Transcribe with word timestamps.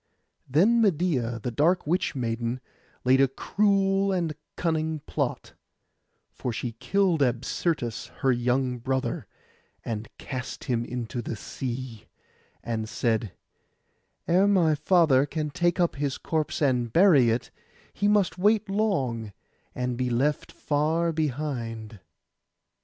Then 0.49 0.81
Medeia, 0.81 1.39
the 1.43 1.51
dark 1.51 1.85
witch 1.85 2.15
maiden, 2.15 2.59
laid 3.05 3.21
a 3.21 3.27
cruel 3.27 4.11
and 4.11 4.31
a 4.31 4.35
cunning 4.55 4.97
plot; 5.01 5.53
for 6.31 6.51
she 6.51 6.71
killed 6.71 7.21
Absyrtus 7.21 8.07
her 8.21 8.31
young 8.31 8.79
brother, 8.79 9.27
and 9.85 10.07
cast 10.17 10.63
him 10.63 10.83
into 10.83 11.21
the 11.21 11.35
sea, 11.35 12.05
and 12.63 12.89
said, 12.89 13.33
'Ere 14.27 14.47
my 14.47 14.73
father 14.73 15.27
can 15.27 15.51
take 15.51 15.79
up 15.79 15.97
his 15.97 16.17
corpse 16.17 16.63
and 16.63 16.91
bury 16.91 17.29
it, 17.29 17.51
he 17.93 18.07
must 18.07 18.39
wait 18.39 18.67
long, 18.71 19.31
and 19.75 19.97
be 19.97 20.09
left 20.09 20.51
far 20.51 21.11
behind. 21.11 21.99